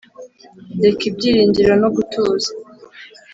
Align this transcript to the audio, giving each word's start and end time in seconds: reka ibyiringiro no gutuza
reka 0.83 1.01
ibyiringiro 1.09 1.73
no 1.81 1.89
gutuza 1.95 2.49